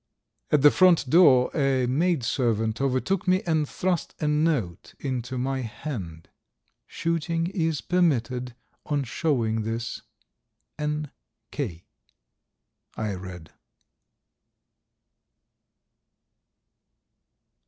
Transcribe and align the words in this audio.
At 0.51 0.63
the 0.63 0.71
front 0.71 1.07
door 1.11 1.51
a 1.53 1.85
maidservant 1.85 2.81
overtook 2.81 3.27
me 3.27 3.43
and 3.43 3.69
thrust 3.69 4.15
a 4.19 4.27
note 4.27 4.95
into 4.97 5.37
my 5.37 5.59
hand: 5.61 6.27
"Shooting 6.87 7.45
is 7.53 7.81
permitted 7.81 8.55
on 8.87 9.03
showing 9.03 9.61
this. 9.61 10.01
N. 10.79 11.11
K.," 11.51 11.85
I 12.97 13.13
read. 13.13 13.51